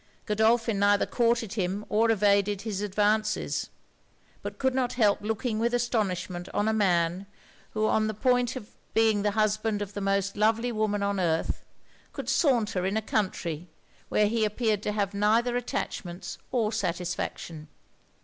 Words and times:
Godolphin 0.25 0.79
neither 0.79 1.05
courted 1.05 1.53
him 1.53 1.85
or 1.87 2.09
evaded 2.09 2.61
his 2.63 2.81
advances; 2.81 3.69
but 4.41 4.57
could 4.57 4.73
not 4.73 4.93
help 4.93 5.21
looking 5.21 5.59
with 5.59 5.75
astonishment 5.75 6.49
on 6.55 6.67
a 6.67 6.73
man, 6.73 7.27
who 7.75 7.85
on 7.85 8.07
the 8.07 8.15
point 8.15 8.55
of 8.55 8.71
being 8.95 9.21
the 9.21 9.29
husband 9.37 9.79
of 9.79 9.93
the 9.93 10.01
most 10.01 10.35
lovely 10.35 10.71
woman 10.71 11.03
on 11.03 11.19
earth, 11.19 11.63
could 12.13 12.29
saunter 12.29 12.83
in 12.83 12.97
a 12.97 13.01
country 13.03 13.69
where 14.09 14.25
he 14.25 14.43
appeared 14.43 14.81
to 14.81 14.91
have 14.91 15.13
neither 15.13 15.55
attachments 15.55 16.39
or 16.51 16.71
satisfaction. 16.73 17.67